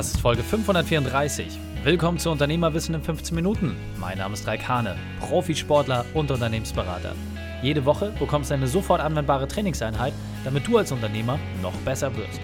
Das 0.00 0.14
ist 0.14 0.20
Folge 0.22 0.42
534. 0.42 1.58
Willkommen 1.84 2.18
zu 2.18 2.30
Unternehmerwissen 2.30 2.94
in 2.94 3.02
15 3.02 3.34
Minuten. 3.34 3.76
Mein 3.98 4.16
Name 4.16 4.32
ist 4.32 4.46
Raik 4.46 4.66
Hane, 4.66 4.96
Profisportler 5.20 6.06
und 6.14 6.30
Unternehmensberater. 6.30 7.14
Jede 7.60 7.84
Woche 7.84 8.10
bekommst 8.18 8.48
du 8.48 8.54
eine 8.54 8.66
sofort 8.66 9.02
anwendbare 9.02 9.46
Trainingseinheit, 9.46 10.14
damit 10.42 10.66
du 10.66 10.78
als 10.78 10.90
Unternehmer 10.90 11.38
noch 11.60 11.74
besser 11.84 12.16
wirst. 12.16 12.40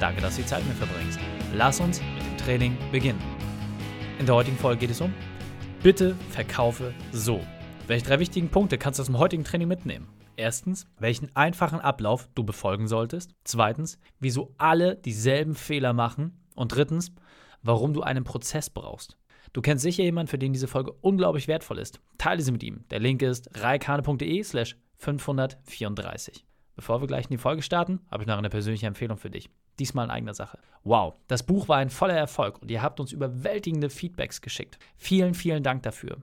Danke, 0.00 0.20
dass 0.20 0.34
du 0.34 0.42
die 0.42 0.48
Zeit 0.48 0.66
mit 0.66 0.70
mir 0.70 0.84
verbringst. 0.84 1.20
Lass 1.54 1.78
uns 1.78 2.00
mit 2.00 2.26
dem 2.26 2.44
Training 2.44 2.76
beginnen. 2.90 3.22
In 4.18 4.26
der 4.26 4.34
heutigen 4.34 4.58
Folge 4.58 4.80
geht 4.80 4.90
es 4.90 5.00
um 5.00 5.14
Bitte 5.84 6.16
verkaufe 6.30 6.92
so. 7.12 7.38
Welche 7.86 8.04
drei 8.04 8.18
wichtigen 8.18 8.48
Punkte 8.48 8.78
kannst 8.78 8.98
du 8.98 9.02
aus 9.02 9.06
dem 9.06 9.20
heutigen 9.20 9.44
Training 9.44 9.68
mitnehmen? 9.68 10.08
Erstens, 10.34 10.88
welchen 10.98 11.30
einfachen 11.36 11.78
Ablauf 11.78 12.28
du 12.34 12.42
befolgen 12.42 12.88
solltest. 12.88 13.30
Zweitens, 13.44 14.00
wieso 14.18 14.56
alle 14.58 14.96
dieselben 14.96 15.54
Fehler 15.54 15.92
machen. 15.92 16.42
Und 16.56 16.74
drittens, 16.74 17.12
warum 17.62 17.92
du 17.94 18.02
einen 18.02 18.24
Prozess 18.24 18.68
brauchst. 18.68 19.16
Du 19.52 19.62
kennst 19.62 19.82
sicher 19.82 20.02
jemanden, 20.02 20.28
für 20.28 20.38
den 20.38 20.52
diese 20.52 20.66
Folge 20.66 20.92
unglaublich 21.00 21.48
wertvoll 21.48 21.78
ist. 21.78 22.00
Teile 22.18 22.42
sie 22.42 22.52
mit 22.52 22.62
ihm. 22.62 22.84
Der 22.90 22.98
Link 22.98 23.22
ist 23.22 23.48
reikane.de 23.54 24.42
slash 24.42 24.76
534. 24.96 26.44
Bevor 26.74 27.00
wir 27.00 27.06
gleich 27.06 27.26
in 27.26 27.30
die 27.30 27.38
Folge 27.38 27.62
starten, 27.62 28.00
habe 28.10 28.22
ich 28.22 28.26
noch 28.26 28.36
eine 28.36 28.50
persönliche 28.50 28.86
Empfehlung 28.86 29.16
für 29.16 29.30
dich. 29.30 29.48
Diesmal 29.78 30.06
in 30.06 30.10
eigener 30.10 30.34
Sache. 30.34 30.58
Wow, 30.84 31.14
das 31.26 31.42
Buch 31.42 31.68
war 31.68 31.78
ein 31.78 31.90
voller 31.90 32.16
Erfolg 32.16 32.60
und 32.60 32.70
ihr 32.70 32.82
habt 32.82 33.00
uns 33.00 33.12
überwältigende 33.12 33.90
Feedbacks 33.90 34.40
geschickt. 34.40 34.78
Vielen, 34.96 35.34
vielen 35.34 35.62
Dank 35.62 35.82
dafür. 35.82 36.18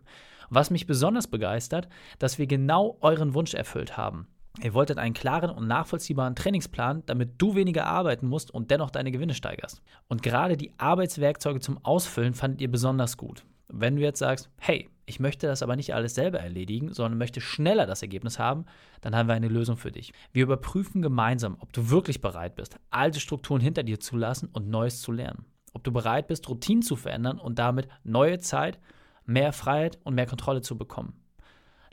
Was 0.50 0.70
mich 0.70 0.86
besonders 0.86 1.28
begeistert, 1.28 1.88
dass 2.20 2.38
wir 2.38 2.48
genau 2.48 2.98
euren 3.02 3.34
Wunsch 3.34 3.54
erfüllt 3.54 3.98
haben. 3.98 4.28
Ihr 4.62 4.74
wolltet 4.74 5.00
einen 5.00 5.16
klaren 5.16 5.50
und 5.50 5.68
nachvollziehbaren 5.68 6.36
Trainingsplan, 6.36 7.04
damit 7.08 7.42
du 7.42 7.56
weniger 7.56 7.88
arbeiten 7.88 8.28
musst 8.28 8.52
und 8.52 8.70
dennoch 8.70 8.92
deine 8.92 9.12
Gewinne 9.12 9.34
steigerst. 9.34 9.82
Und 10.08 10.22
gerade 10.22 10.58
die 10.58 10.72
Arbeitswerkzeuge 10.78 11.60
zum 11.60 11.84
Ausfüllen 11.84 12.36
fandet 12.36 12.62
ihr 12.62 12.70
besonders 12.70 13.18
gut. 13.18 13.46
Wenn 13.68 13.96
du 13.96 14.04
jetzt 14.04 14.20
sagst, 14.20 14.52
hey, 14.60 14.90
ich 15.06 15.20
möchte 15.20 15.48
das 15.48 15.64
aber 15.64 15.76
nicht 15.76 15.96
alles 15.96 16.14
selber 16.14 16.40
erledigen, 16.40 16.94
sondern 16.94 17.18
möchte 17.18 17.42
schneller 17.42 17.88
das 17.88 18.04
Ergebnis 18.04 18.38
haben, 18.38 18.66
dann 19.02 19.16
haben 19.16 19.28
wir 19.28 19.34
eine 19.34 19.48
Lösung 19.48 19.76
für 19.76 19.92
dich. 19.92 20.14
Wir 20.32 20.44
überprüfen 20.44 21.02
gemeinsam, 21.02 21.58
ob 21.60 21.74
du 21.74 21.90
wirklich 21.90 22.22
bereit 22.22 22.56
bist, 22.56 22.78
alte 22.92 23.20
Strukturen 23.20 23.60
hinter 23.60 23.82
dir 23.82 24.00
zu 24.00 24.16
lassen 24.16 24.50
und 24.54 24.70
Neues 24.70 25.02
zu 25.02 25.12
lernen. 25.12 25.46
Ob 25.74 25.84
du 25.84 25.92
bereit 25.92 26.28
bist, 26.28 26.48
Routinen 26.48 26.84
zu 26.84 26.96
verändern 26.96 27.40
und 27.40 27.58
damit 27.58 27.88
neue 28.04 28.38
Zeit 28.38 28.80
mehr 29.26 29.52
Freiheit 29.52 29.98
und 30.04 30.14
mehr 30.14 30.28
Kontrolle 30.28 30.62
zu 30.62 30.78
bekommen. 30.78 31.23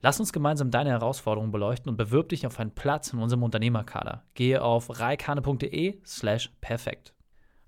Lass 0.03 0.19
uns 0.19 0.33
gemeinsam 0.33 0.71
deine 0.71 0.91
Herausforderungen 0.91 1.53
beleuchten 1.53 1.91
und 1.91 1.97
bewirb 1.97 2.31
dich 2.31 2.47
auf 2.47 2.59
einen 2.59 2.71
Platz 2.71 3.13
in 3.13 3.19
unserem 3.19 3.43
Unternehmerkader. 3.43 4.25
Gehe 4.33 4.63
auf 4.63 4.99
reikane.de 4.99 5.99
slash 6.07 6.51
perfekt. 6.63 7.13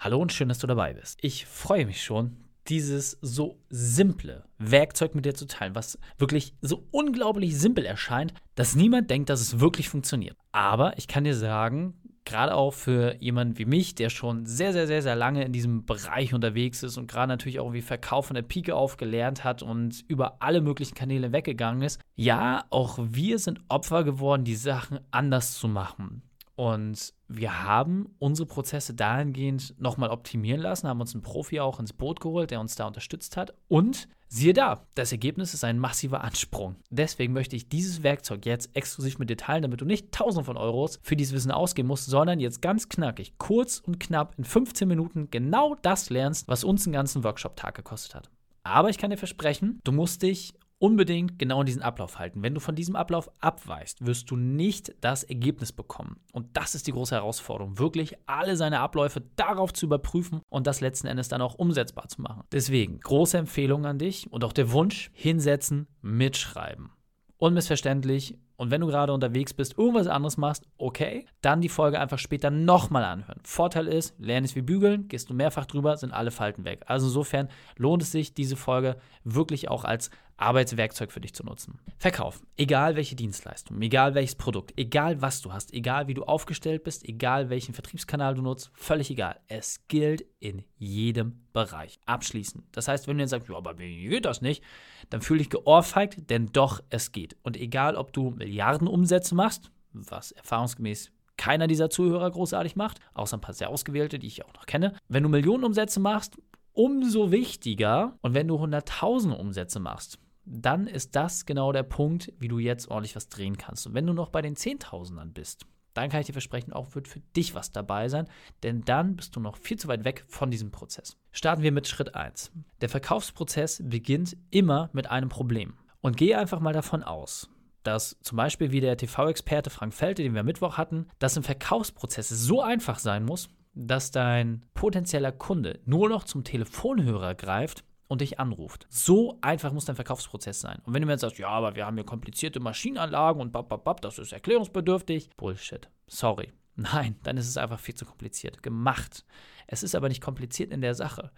Hallo 0.01 0.19
und 0.19 0.33
schön, 0.33 0.49
dass 0.49 0.59
du 0.59 0.67
dabei 0.67 0.95
bist. 0.95 1.19
Ich 1.23 1.45
freue 1.45 1.85
mich 1.85 2.03
schon, 2.03 2.39
dieses 2.69 3.19
so 3.21 3.59
simple 3.69 4.45
Werkzeug 4.57 5.15
mit 5.15 5.27
dir 5.27 5.35
zu 5.35 5.47
teilen, 5.47 5.75
was 5.75 5.99
wirklich 6.17 6.55
so 6.63 6.87
unglaublich 6.91 7.59
simpel 7.59 7.85
erscheint, 7.85 8.33
dass 8.55 8.77
niemand 8.77 9.11
denkt, 9.11 9.29
dass 9.29 9.41
es 9.41 9.61
wirklich 9.61 9.91
funktioniert. 9.91 10.37
Aber 10.53 10.97
ich 10.97 11.09
kann 11.09 11.25
dir 11.25 11.35
sagen, 11.35 11.95
gerade 12.25 12.55
auch 12.55 12.73
für 12.73 13.17
jemanden 13.21 13.59
wie 13.59 13.65
mich, 13.65 13.95
der 13.95 14.11
schon 14.11 14.47
sehr, 14.47 14.73
sehr, 14.73 14.87
sehr, 14.87 15.03
sehr 15.03 15.17
lange 15.17 15.45
in 15.45 15.53
diesem 15.53 15.85
Bereich 15.85 16.35
unterwegs 16.35 16.83
ist 16.83 16.97
und 16.97 17.11
gerade 17.11 17.29
natürlich 17.29 17.61
auch 17.61 17.73
wie 17.73 17.83
Verkauf 17.83 18.27
von 18.27 18.35
der 18.35 18.43
Pike 18.43 18.75
auf 18.75 18.97
gelernt 18.97 19.45
hat 19.45 19.63
und 19.63 20.05
über 20.09 20.37
alle 20.41 20.61
möglichen 20.61 20.95
Kanäle 20.95 21.33
weggegangen 21.33 21.83
ist. 21.83 22.01
Ja, 22.15 22.65
auch 22.71 22.99
wir 23.01 23.39
sind 23.39 23.61
Opfer 23.69 24.05
geworden, 24.05 24.45
die 24.45 24.55
Sachen 24.55 25.01
anders 25.11 25.59
zu 25.59 25.69
machen. 25.69 26.23
Und 26.63 27.13
wir 27.27 27.65
haben 27.65 28.15
unsere 28.21 28.47
Prozesse 28.47 28.95
dahingehend 28.95 29.75
nochmal 29.81 30.11
optimieren 30.11 30.61
lassen, 30.61 30.87
haben 30.87 31.01
uns 31.01 31.13
einen 31.13 31.25
Profi 31.25 31.59
auch 31.59 31.81
ins 31.81 31.93
Boot 31.93 32.21
geholt, 32.21 32.53
der 32.53 32.61
uns 32.61 32.77
da 32.77 32.87
unterstützt 32.87 33.37
hat. 33.37 33.53
Und 33.67 34.07
siehe 34.29 34.53
da, 34.53 34.87
das 34.95 35.11
Ergebnis 35.11 35.55
ist 35.55 35.65
ein 35.65 35.81
massiver 35.81 36.23
Ansprung. 36.23 36.77
Deswegen 36.89 37.33
möchte 37.33 37.57
ich 37.57 37.69
dieses 37.69 38.05
Werkzeug 38.05 38.47
jetzt 38.47 38.71
exklusiv 38.77 39.19
mit 39.19 39.29
dir 39.29 39.37
teilen, 39.37 39.63
damit 39.63 39.81
du 39.81 39.85
nicht 39.85 40.13
tausend 40.13 40.47
von 40.47 40.57
Euros 40.57 41.01
für 41.03 41.17
dieses 41.17 41.35
Wissen 41.35 41.51
ausgeben 41.51 41.89
musst, 41.89 42.07
sondern 42.07 42.39
jetzt 42.39 42.63
ganz 42.63 42.89
knackig, 42.89 43.33
kurz 43.39 43.81
und 43.81 43.99
knapp 43.99 44.39
in 44.39 44.45
15 44.45 44.87
Minuten 44.87 45.33
genau 45.33 45.75
das 45.83 46.11
lernst, 46.11 46.47
was 46.47 46.63
uns 46.63 46.87
einen 46.87 46.93
ganzen 46.93 47.25
Workshop-Tag 47.25 47.75
gekostet 47.75 48.15
hat. 48.15 48.31
Aber 48.63 48.89
ich 48.89 48.99
kann 48.99 49.11
dir 49.11 49.17
versprechen, 49.17 49.81
du 49.83 49.91
musst 49.91 50.23
dich 50.23 50.55
unbedingt 50.83 51.39
genau 51.39 51.61
in 51.61 51.67
diesen 51.67 51.81
Ablauf 51.81 52.19
halten. 52.19 52.43
Wenn 52.43 52.55
du 52.55 52.61
von 52.61 52.75
diesem 52.75 52.97
Ablauf 52.97 53.31
abweichst, 53.39 54.05
wirst 54.05 54.29
du 54.33 54.37
nicht 54.37 54.93
das 55.01 55.23
Ergebnis 55.23 55.71
bekommen. 55.71 56.17
Und 56.33 56.57
das 56.57 56.75
ist 56.75 56.89
die 56.89 56.93
große 56.93 57.15
Herausforderung, 57.15 57.79
wirklich 57.79 58.17
alle 58.27 58.57
seine 58.57 58.81
Abläufe 58.81 59.23
darauf 59.37 59.73
zu 59.73 59.87
überprüfen 59.87 60.41
und 60.49 60.67
das 60.67 60.81
letzten 60.81 61.07
Endes 61.07 61.29
dann 61.29 61.41
auch 61.41 61.55
umsetzbar 61.55 62.09
zu 62.09 62.21
machen. 62.21 62.43
Deswegen 62.51 62.99
große 62.99 63.39
Empfehlung 63.39 63.87
an 63.87 64.01
dich 64.01 64.33
und 64.33 64.43
auch 64.43 64.53
der 64.53 64.73
Wunsch, 64.73 65.13
hinsetzen, 65.15 65.87
mitschreiben. 66.01 66.91
Unmissverständlich, 67.39 68.37
und 68.63 68.71
wenn 68.71 68.81
du 68.81 68.87
gerade 68.87 69.13
unterwegs 69.13 69.53
bist, 69.55 69.77
irgendwas 69.77 70.07
anderes 70.07 70.37
machst, 70.37 70.69
okay, 70.79 71.27
dann 71.41 71.61
die 71.61 71.69
Folge 71.69 71.99
einfach 71.99 72.19
später 72.19 72.49
nochmal 72.51 73.03
anhören. 73.03 73.41
Vorteil 73.43 73.89
ist, 73.89 74.15
lerne 74.19 74.45
es 74.45 74.55
wie 74.55 74.63
bügeln, 74.63 75.09
gehst 75.09 75.31
du 75.31 75.35
mehrfach 75.35 75.67
drüber, 75.67 75.97
sind 75.97 76.13
alle 76.13 76.31
Falten 76.31 76.65
weg. 76.65 76.85
Also 76.87 77.07
insofern 77.09 77.49
lohnt 77.77 78.03
es 78.03 78.13
sich, 78.13 78.35
diese 78.35 78.55
Folge 78.55 78.99
wirklich 79.25 79.69
auch 79.69 79.85
als 79.85 80.11
Arbeitswerkzeug 80.37 81.13
für 81.13 81.21
dich 81.21 81.35
zu 81.35 81.45
nutzen. 81.45 81.79
Verkauf, 81.99 82.41
egal 82.57 82.97
welche 82.97 83.15
Dienstleistung, 83.17 83.81
egal 83.81 84.15
welches 84.15 84.35
Produkt, 84.35 84.73
egal 84.77 85.23
was 85.23 85.41
du 85.41 85.53
hast, 85.53 85.73
egal 85.73 86.09
wie 86.09 86.15
du 86.15 86.25
aufgestellt 86.25 86.85
bist, 86.85 87.09
egal 87.09 87.51
welchen 87.51 87.75
Vertriebskanal 87.75 88.35
du 88.35 88.43
nutzt, 88.43 88.71
völlig 88.75 89.11
egal. 89.11 89.41
Es 89.49 89.87
gilt 89.89 90.25
in 90.41 90.65
jedem 90.79 91.45
Bereich. 91.53 91.99
Abschließend. 92.07 92.65
Das 92.73 92.89
heißt, 92.89 93.07
wenn 93.07 93.19
du 93.19 93.23
jetzt 93.23 93.31
sagst, 93.31 93.49
ja, 93.49 93.57
aber 93.57 93.79
wie 93.79 94.09
geht 94.09 94.25
das 94.25 94.43
nicht, 94.43 94.63
dann 95.11 95.23
fühle 95.23 95.39
dich 95.39 95.51
geohrfeigt, 95.51 96.31
denn 96.31 96.47
doch, 96.53 96.81
es 96.91 97.13
geht. 97.13 97.37
Und 97.43 97.57
egal, 97.57 97.97
ob 97.97 98.13
du 98.13 98.31
Milliardenumsätze 98.31 99.35
machst, 99.35 99.71
was 99.93 100.33
erfahrungsgemäß 100.33 101.13
keiner 101.37 101.67
dieser 101.67 101.91
Zuhörer 101.91 102.31
großartig 102.31 102.77
macht, 102.77 102.99
außer 103.15 103.37
ein 103.37 103.41
paar 103.41 103.55
sehr 103.55 103.69
ausgewählte, 103.69 104.19
die 104.19 104.27
ich 104.27 104.45
auch 104.45 104.55
noch 104.55 104.67
kenne. 104.67 104.95
Wenn 105.09 105.23
du 105.23 105.29
Millionenumsätze 105.29 105.99
machst, 105.99 106.37
umso 106.73 107.31
wichtiger. 107.31 108.19
Und 108.23 108.35
wenn 108.35 108.49
du 108.49 108.57
100.000 108.57 109.33
Umsätze 109.33 109.81
machst, 109.81 110.19
dann 110.45 110.87
ist 110.87 111.15
das 111.15 111.47
genau 111.47 111.73
der 111.73 111.85
Punkt, 111.85 112.33
wie 112.39 112.49
du 112.49 112.59
jetzt 112.59 112.89
ordentlich 112.89 113.17
was 113.17 113.29
drehen 113.29 113.57
kannst. 113.57 113.87
Und 113.87 113.95
wenn 113.95 114.07
du 114.07 114.13
noch 114.13 114.31
bei 114.31 114.43
den 114.43 114.57
Zehntausendern 114.57 115.33
bist, 115.33 115.67
dann 115.95 116.09
kann 116.09 116.21
ich 116.21 116.27
dir 116.27 116.33
versprechen, 116.33 116.73
auch 116.73 116.95
wird 116.95 117.07
für 117.07 117.21
dich 117.37 117.55
was 117.55 117.71
dabei 117.71 118.09
sein, 118.09 118.27
denn 118.63 118.83
dann 118.83 119.17
bist 119.17 119.37
du 119.37 119.41
noch 119.41 119.57
viel 119.57 119.79
zu 119.79 119.89
weit 119.89 120.05
weg 120.05 120.25
von 120.27 120.51
diesem 120.51 120.71
Prozess. 120.71 121.19
Starten 121.33 121.63
wir 121.63 121.73
mit 121.73 121.87
Schritt 121.87 122.15
1. 122.15 122.51
Der 122.81 122.89
Verkaufsprozess 122.89 123.83
beginnt 123.85 124.37
immer 124.51 124.89
mit 124.93 125.11
einem 125.11 125.29
Problem. 125.29 125.75
Und 126.01 126.17
gehe 126.17 126.37
einfach 126.37 126.59
mal 126.59 126.73
davon 126.73 127.05
aus, 127.05 127.49
dass 127.85 128.19
zum 128.23 128.37
Beispiel 128.37 128.73
wie 128.73 128.81
der 128.81 128.97
TV-Experte 128.97 129.71
Frank 129.71 129.95
Felte, 129.95 130.23
den 130.23 130.33
wir 130.33 130.41
am 130.41 130.47
Mittwoch 130.47 130.77
hatten, 130.77 131.07
dass 131.19 131.37
im 131.37 131.45
Verkaufsprozess 131.45 132.29
so 132.29 132.61
einfach 132.61 132.99
sein 132.99 133.25
muss, 133.25 133.51
dass 133.75 134.11
dein 134.11 134.65
potenzieller 134.75 135.33
Kunde 135.33 135.81
nur 135.85 136.09
noch 136.09 136.25
zum 136.25 136.45
Telefonhörer 136.45 137.35
greift 137.35 137.85
und 138.09 138.21
dich 138.21 138.39
anruft. 138.39 138.87
So 138.91 139.39
einfach 139.41 139.73
muss 139.73 139.87
dein 139.87 139.97
Verkaufsprozess 139.97 140.61
sein. 140.61 140.81
Und 140.85 140.93
wenn 140.93 141.01
du 141.01 141.07
mir 141.07 141.13
jetzt 141.13 141.23
sagst, 141.23 141.39
ja, 141.39 141.49
aber 141.49 141.75
wir 141.75 141.87
haben 141.87 141.97
hier 141.97 142.05
komplizierte 142.05 142.61
Maschinenanlagen 142.61 143.41
und 143.41 143.53
bap, 143.53 143.69
bap, 143.71 143.85
bap, 143.85 144.01
das 144.03 144.19
ist 144.19 144.33
erklärungsbedürftig. 144.33 145.31
Bullshit. 145.37 145.89
Sorry. 146.07 146.53
Nein, 146.77 147.17
dann 147.23 147.37
ist 147.37 147.49
es 147.49 147.57
einfach 147.57 147.81
viel 147.81 147.95
zu 147.95 148.05
kompliziert 148.05 148.63
gemacht. 148.63 149.25
Es 149.67 149.83
ist 149.83 149.95
aber 149.95 150.09
nicht 150.09 150.21
kompliziert 150.21 150.73
in 150.73 150.83
der 150.83 150.95
Sache. 150.95 151.31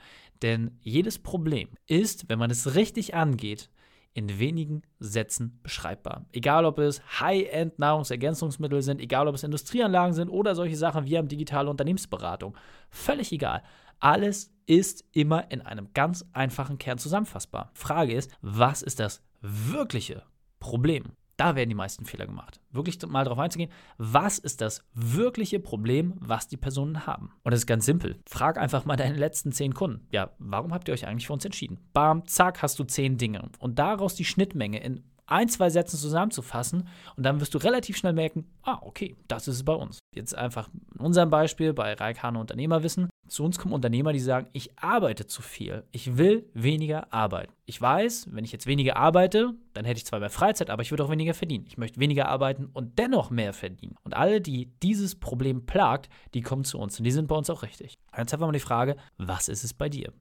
Denn 0.43 0.79
jedes 0.81 1.19
Problem 1.19 1.69
ist, 1.87 2.29
wenn 2.29 2.39
man 2.39 2.51
es 2.51 2.75
richtig 2.75 3.15
angeht, 3.15 3.71
in 4.15 4.39
wenigen 4.39 4.83
Sätzen 5.01 5.59
beschreibbar. 5.63 6.27
Egal, 6.33 6.65
ob 6.65 6.79
es 6.79 7.03
High-End 7.21 7.79
Nahrungsergänzungsmittel 7.79 8.81
sind, 8.81 9.01
egal, 9.01 9.27
ob 9.27 9.35
es 9.35 9.43
Industrieanlagen 9.43 10.15
sind 10.15 10.29
oder 10.29 10.55
solche 10.55 10.77
Sachen 10.77 11.05
wie 11.05 11.19
am 11.19 11.29
digitale 11.29 11.69
Unternehmensberatung. 11.69 12.57
Völlig 12.91 13.33
egal. 13.33 13.63
Alles 13.99 14.53
ist 14.67 15.05
immer 15.13 15.51
in 15.51 15.61
einem 15.61 15.93
ganz 15.95 16.25
einfachen 16.33 16.79
Kern 16.79 16.99
zusammenfassbar. 16.99 17.71
Frage 17.75 18.15
ist, 18.15 18.31
was 18.41 18.83
ist 18.83 19.01
das 19.01 19.21
wirkliche 19.41 20.23
Problem? 20.61 21.05
Da 21.37 21.57
werden 21.57 21.69
die 21.69 21.75
meisten 21.75 22.05
Fehler 22.05 22.27
gemacht. 22.27 22.61
Wirklich 22.71 22.99
mal 23.07 23.25
darauf 23.25 23.39
einzugehen, 23.39 23.71
was 23.99 24.39
ist 24.39 24.61
das 24.61 24.85
wirkliche 24.95 25.59
Problem, 25.61 26.15
was 26.21 26.49
die 26.49 26.57
Personen 26.57 27.07
haben? 27.07 27.33
Und 27.43 27.53
es 27.53 27.61
ist 27.61 27.67
ganz 27.67 27.87
simpel. 27.87 28.21
Frag 28.27 28.59
einfach 28.59 28.85
mal 28.85 28.97
deine 28.97 29.17
letzten 29.17 29.53
zehn 29.53 29.75
Kunden. 29.75 30.07
Ja, 30.11 30.31
warum 30.39 30.73
habt 30.73 30.89
ihr 30.89 30.95
euch 30.95 31.07
eigentlich 31.07 31.27
für 31.27 31.33
uns 31.33 31.45
entschieden? 31.45 31.79
Bam, 31.93 32.27
zack, 32.27 32.63
hast 32.63 32.79
du 32.79 32.85
zehn 32.85 33.19
Dinge. 33.19 33.51
Und 33.59 33.79
daraus 33.79 34.15
die 34.15 34.25
Schnittmenge 34.25 34.83
in 34.83 35.03
ein, 35.27 35.49
zwei 35.49 35.71
Sätzen 35.71 35.99
zusammenzufassen 35.99 36.89
und 37.17 37.25
dann 37.25 37.41
wirst 37.41 37.55
du 37.55 37.59
relativ 37.59 37.97
schnell 37.97 38.13
merken, 38.13 38.47
ah, 38.63 38.79
okay, 38.83 39.17
das 39.29 39.49
ist 39.49 39.57
es 39.57 39.65
bei 39.65 39.73
uns. 39.73 39.99
Jetzt 40.15 40.35
einfach 40.35 40.69
in 40.95 41.01
unserem 41.01 41.31
Beispiel 41.31 41.73
bei 41.73 41.95
Reikane 41.95 42.39
Unternehmerwissen. 42.39 43.09
Zu 43.27 43.43
uns 43.45 43.59
kommen 43.59 43.75
Unternehmer, 43.75 44.13
die 44.13 44.21
sagen, 44.21 44.49
ich 44.53 44.79
arbeite 44.79 45.27
zu 45.27 45.41
viel. 45.41 45.85
Ich 45.93 46.19
will 46.19 46.49
weniger 46.53 47.13
arbeiten. 47.13 47.53
Ich 47.65 47.81
weiß, 47.81 48.29
wenn 48.31 48.45
ich 48.45 48.53
jetzt 48.53 48.67
weniger 48.67 48.97
arbeite, 48.97 49.55
dann 49.73 49.85
hätte 49.85 49.99
ich 49.99 50.07
zwar 50.07 50.21
mehr 50.21 50.31
Freizeit, 50.31 50.69
aber 50.69 50.83
ich 50.83 50.91
würde 50.91 51.05
auch 51.05 51.11
weniger 51.11 51.33
verdienen. 51.33 51.65
Ich 51.67 51.79
möchte 51.79 52.01
weniger 52.01 52.29
arbeiten 52.29 52.69
und 52.73 52.99
dennoch 52.99 53.31
mehr 53.31 53.55
verdienen. 53.55 53.97
Und 54.05 54.15
alle, 54.15 54.41
die 54.41 54.73
dieses 54.83 55.15
Problem 55.19 55.65
plagt, 55.65 56.11
die 56.35 56.43
kommen 56.43 56.65
zu 56.65 56.79
uns 56.79 56.99
und 56.99 57.05
die 57.05 57.11
sind 57.11 57.29
bei 57.29 57.37
uns 57.37 57.49
auch 57.49 57.63
richtig. 57.63 57.95
Jetzt 58.17 58.33
wir 58.33 58.47
mal 58.47 58.53
die 58.53 58.61
Frage, 58.61 58.97
was 59.17 59.49
ist 59.49 59.65
es 59.65 59.73
bei 59.73 59.89
dir? 59.89 60.13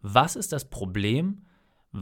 Was 0.00 0.36
ist 0.36 0.52
das 0.52 0.64
Problem, 0.70 1.42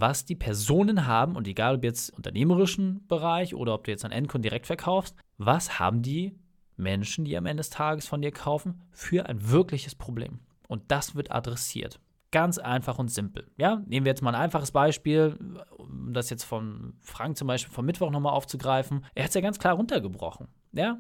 was 0.01 0.25
die 0.25 0.35
Personen 0.35 1.07
haben, 1.07 1.37
und 1.37 1.47
egal 1.47 1.77
ob 1.77 1.85
jetzt 1.85 2.11
unternehmerischen 2.11 3.07
Bereich 3.07 3.55
oder 3.55 3.75
ob 3.75 3.85
du 3.85 3.93
jetzt 3.93 4.05
an 4.05 4.11
Endkunden 4.11 4.43
direkt 4.43 4.67
verkaufst, 4.67 5.17
was 5.39 5.79
haben 5.79 6.03
die 6.03 6.37
Menschen, 6.77 7.25
die 7.25 7.37
am 7.37 7.47
Ende 7.47 7.61
des 7.61 7.71
Tages 7.71 8.09
von 8.09 8.21
dir 8.21 8.33
kaufen, 8.33 8.83
für 8.91 9.27
ein 9.27 9.51
wirkliches 9.51 9.95
Problem? 9.95 10.41
Und 10.67 10.83
das 10.89 11.15
wird 11.15 11.31
adressiert. 11.31 12.01
Ganz 12.33 12.59
einfach 12.59 12.99
und 12.99 13.13
simpel. 13.13 13.47
Ja, 13.57 13.85
nehmen 13.87 14.05
wir 14.05 14.11
jetzt 14.11 14.23
mal 14.23 14.35
ein 14.35 14.43
einfaches 14.43 14.73
Beispiel, 14.73 15.39
um 15.77 16.13
das 16.13 16.31
jetzt 16.31 16.43
von 16.43 16.95
Frank 17.01 17.37
zum 17.37 17.47
Beispiel 17.47 17.73
vom 17.73 17.87
Mittwoch 17.87 18.11
nochmal 18.11 18.33
aufzugreifen. 18.33 19.05
Er 19.15 19.23
hat 19.23 19.29
es 19.29 19.35
ja 19.35 19.41
ganz 19.41 19.61
klar 19.61 19.75
runtergebrochen. 19.75 20.49
Ja, 20.73 20.99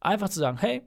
einfach 0.00 0.28
zu 0.28 0.40
sagen, 0.40 0.58
hey, 0.58 0.82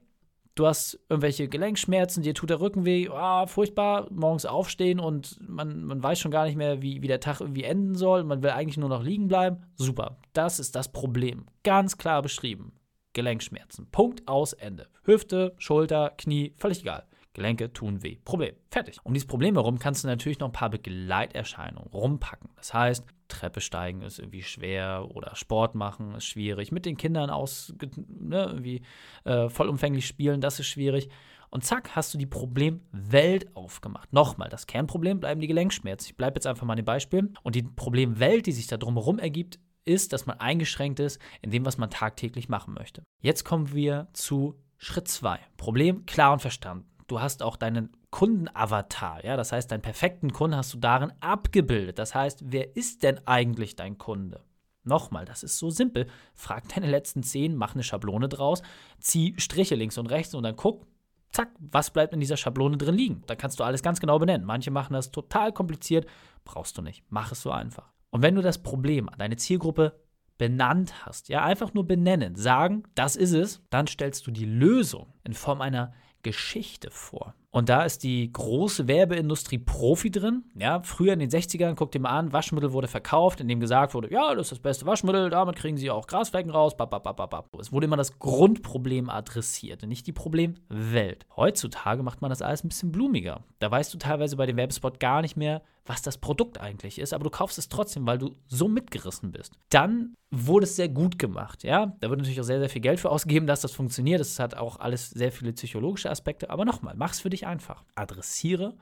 du 0.55 0.65
hast 0.65 0.99
irgendwelche 1.09 1.47
Gelenkschmerzen, 1.47 2.23
dir 2.23 2.33
tut 2.33 2.49
der 2.49 2.61
Rücken 2.61 2.85
weh, 2.85 3.09
oh, 3.09 3.45
furchtbar, 3.45 4.07
morgens 4.11 4.45
aufstehen 4.45 4.99
und 4.99 5.37
man, 5.47 5.83
man 5.83 6.01
weiß 6.01 6.19
schon 6.19 6.31
gar 6.31 6.45
nicht 6.45 6.55
mehr, 6.55 6.81
wie, 6.81 7.01
wie 7.01 7.07
der 7.07 7.19
Tag 7.19 7.41
irgendwie 7.41 7.63
enden 7.63 7.95
soll. 7.95 8.23
Man 8.23 8.41
will 8.41 8.51
eigentlich 8.51 8.77
nur 8.77 8.89
noch 8.89 9.03
liegen 9.03 9.27
bleiben. 9.27 9.57
Super, 9.75 10.17
das 10.33 10.59
ist 10.59 10.75
das 10.75 10.91
Problem. 10.91 11.45
Ganz 11.63 11.97
klar 11.97 12.21
beschrieben. 12.21 12.73
Gelenkschmerzen. 13.13 13.87
Punkt 13.91 14.27
aus 14.27 14.53
Ende. 14.53 14.87
Hüfte, 15.03 15.53
Schulter, 15.57 16.11
Knie, 16.17 16.53
völlig 16.57 16.81
egal. 16.81 17.05
Gelenke 17.35 17.71
tun 17.71 18.01
weh. 18.01 18.17
Problem. 18.25 18.55
Fertig. 18.71 18.97
Um 19.03 19.13
dieses 19.13 19.27
Problem 19.27 19.55
herum 19.55 19.77
kannst 19.77 20.03
du 20.03 20.07
natürlich 20.07 20.39
noch 20.39 20.47
ein 20.47 20.53
paar 20.53 20.71
Begleiterscheinungen 20.71 21.89
rumpacken. 21.91 22.49
Das 22.55 22.73
heißt, 22.73 23.05
Treppe 23.27 23.61
steigen 23.61 24.01
ist 24.01 24.19
irgendwie 24.19 24.41
schwer 24.41 25.07
oder 25.13 25.35
Sport 25.35 25.75
machen 25.75 26.15
ist 26.15 26.25
schwierig. 26.25 26.71
Mit 26.71 26.85
den 26.85 26.97
Kindern 26.97 27.29
aus, 27.29 27.73
ne, 28.07 28.45
irgendwie 28.45 28.81
äh, 29.25 29.49
vollumfänglich 29.49 30.07
spielen, 30.07 30.41
das 30.41 30.59
ist 30.59 30.67
schwierig. 30.67 31.09
Und 31.49 31.63
zack, 31.63 31.95
hast 31.95 32.13
du 32.13 32.17
die 32.17 32.25
Problemwelt 32.25 33.55
aufgemacht. 33.55 34.11
Nochmal, 34.11 34.49
das 34.49 34.67
Kernproblem 34.67 35.19
bleiben 35.19 35.41
die 35.41 35.47
Gelenkschmerzen. 35.47 36.09
Ich 36.09 36.17
bleibe 36.17 36.37
jetzt 36.37 36.47
einfach 36.47 36.65
mal 36.65 36.73
an 36.73 36.77
dem 36.77 36.85
Beispiel. 36.85 37.31
Und 37.43 37.55
die 37.55 37.63
Problemwelt, 37.63 38.45
die 38.45 38.51
sich 38.51 38.67
da 38.67 38.77
drumherum 38.77 39.19
ergibt, 39.19 39.59
ist, 39.85 40.13
dass 40.13 40.25
man 40.25 40.39
eingeschränkt 40.39 40.99
ist 40.99 41.19
in 41.41 41.51
dem, 41.51 41.65
was 41.65 41.77
man 41.77 41.89
tagtäglich 41.89 42.49
machen 42.49 42.73
möchte. 42.73 43.03
Jetzt 43.21 43.45
kommen 43.45 43.73
wir 43.73 44.07
zu 44.13 44.55
Schritt 44.77 45.07
2. 45.07 45.39
Problem 45.57 46.05
klar 46.05 46.33
und 46.33 46.41
verstanden. 46.41 46.87
Du 47.07 47.21
hast 47.21 47.43
auch 47.43 47.55
deinen 47.55 47.89
Kundenavatar, 48.09 49.23
ja, 49.23 49.37
das 49.37 49.51
heißt, 49.51 49.71
deinen 49.71 49.81
perfekten 49.81 50.33
Kunden 50.33 50.57
hast 50.57 50.73
du 50.73 50.77
darin 50.77 51.13
abgebildet. 51.19 51.99
Das 51.99 52.15
heißt, 52.15 52.43
wer 52.45 52.75
ist 52.75 53.03
denn 53.03 53.19
eigentlich 53.27 53.75
dein 53.75 53.97
Kunde? 53.97 54.43
Nochmal, 54.83 55.25
das 55.25 55.43
ist 55.43 55.57
so 55.57 55.69
simpel. 55.69 56.07
Frag 56.33 56.67
deine 56.69 56.89
letzten 56.89 57.23
zehn, 57.23 57.55
mach 57.55 57.73
eine 57.73 57.83
Schablone 57.83 58.29
draus, 58.29 58.61
zieh 58.99 59.35
Striche 59.37 59.75
links 59.75 59.97
und 59.97 60.07
rechts 60.07 60.33
und 60.33 60.43
dann 60.43 60.55
guck, 60.55 60.85
zack, 61.31 61.49
was 61.59 61.91
bleibt 61.91 62.13
in 62.13 62.19
dieser 62.19 62.37
Schablone 62.37 62.77
drin 62.77 62.95
liegen. 62.95 63.23
Da 63.27 63.35
kannst 63.35 63.59
du 63.59 63.63
alles 63.63 63.83
ganz 63.83 63.99
genau 63.99 64.19
benennen. 64.19 64.45
Manche 64.45 64.71
machen 64.71 64.93
das 64.93 65.11
total 65.11 65.51
kompliziert, 65.51 66.07
brauchst 66.43 66.77
du 66.77 66.81
nicht. 66.81 67.03
Mach 67.09 67.31
es 67.31 67.41
so 67.41 67.51
einfach. 67.51 67.91
Und 68.09 68.21
wenn 68.21 68.35
du 68.35 68.41
das 68.41 68.63
Problem 68.63 69.09
an 69.09 69.19
deine 69.19 69.35
Zielgruppe 69.35 69.99
benannt 70.37 71.05
hast, 71.05 71.29
ja, 71.29 71.43
einfach 71.43 71.73
nur 71.73 71.87
benennen, 71.87 72.35
sagen, 72.35 72.83
das 72.95 73.15
ist 73.15 73.33
es, 73.33 73.61
dann 73.69 73.87
stellst 73.87 74.25
du 74.27 74.31
die 74.31 74.45
Lösung 74.45 75.13
in 75.23 75.33
Form 75.33 75.61
einer 75.61 75.93
Geschichte 76.25 76.89
vor. 76.89 77.35
Und 77.55 77.69
da 77.69 77.83
ist 77.83 78.03
die 78.03 78.29
große 78.33 78.89
Werbeindustrie 78.89 79.59
Profi 79.59 80.11
drin. 80.11 80.43
Ja, 80.55 80.81
früher 80.83 81.13
in 81.13 81.19
den 81.19 81.29
60ern, 81.29 81.75
guckt 81.75 81.95
ihr 81.95 82.01
mal 82.01 82.09
an, 82.09 82.33
Waschmittel 82.33 82.73
wurde 82.73 82.89
verkauft, 82.89 83.39
in 83.39 83.47
dem 83.47 83.61
gesagt 83.61 83.93
wurde, 83.93 84.11
ja, 84.11 84.35
das 84.35 84.47
ist 84.47 84.51
das 84.51 84.59
beste 84.59 84.85
Waschmittel, 84.85 85.29
damit 85.29 85.55
kriegen 85.55 85.77
sie 85.77 85.89
auch 85.89 86.05
Grasflecken 86.05 86.51
raus. 86.51 86.75
Bababababab. 86.75 87.57
Es 87.57 87.71
wurde 87.71 87.85
immer 87.85 87.95
das 87.95 88.19
Grundproblem 88.19 89.09
adressiert, 89.09 89.87
nicht 89.87 90.05
die 90.05 90.11
Problemwelt. 90.11 91.25
Heutzutage 91.37 92.03
macht 92.03 92.21
man 92.21 92.29
das 92.29 92.41
alles 92.41 92.65
ein 92.65 92.67
bisschen 92.67 92.91
blumiger. 92.91 93.45
Da 93.59 93.71
weißt 93.71 93.93
du 93.93 93.99
teilweise 93.99 94.35
bei 94.35 94.47
dem 94.47 94.57
Werbespot 94.57 94.99
gar 94.99 95.21
nicht 95.21 95.37
mehr, 95.37 95.61
was 95.85 96.01
das 96.01 96.17
Produkt 96.17 96.59
eigentlich 96.59 96.99
ist, 96.99 97.13
aber 97.13 97.23
du 97.23 97.29
kaufst 97.29 97.57
es 97.57 97.69
trotzdem, 97.69 98.05
weil 98.05 98.17
du 98.17 98.35
so 98.47 98.67
mitgerissen 98.67 99.31
bist. 99.31 99.53
Dann 99.69 100.15
wurde 100.31 100.65
es 100.65 100.75
sehr 100.75 100.89
gut 100.89 101.19
gemacht, 101.19 101.63
ja. 101.63 101.95
Da 101.99 102.09
wird 102.09 102.19
natürlich 102.19 102.41
auch 102.41 102.45
sehr, 102.45 102.59
sehr 102.59 102.69
viel 102.69 102.81
Geld 102.81 102.99
für 102.99 103.11
ausgegeben, 103.11 103.47
dass 103.47 103.61
das 103.61 103.71
funktioniert. 103.71 104.19
Das 104.19 104.39
hat 104.39 104.55
auch 104.55 104.79
alles 104.79 105.11
sehr 105.11 105.31
viele 105.31 105.53
psychologische 105.53 106.09
Aspekte. 106.09 106.49
Aber 106.49 106.65
nochmal, 106.65 106.95
mach 106.97 107.11
es 107.11 107.21
für 107.21 107.29
dich 107.29 107.44
einfach. 107.45 107.83
Adressiere 107.95 108.77